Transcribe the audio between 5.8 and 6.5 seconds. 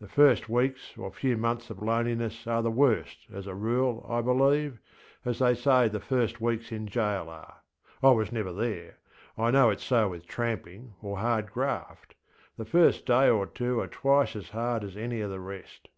the first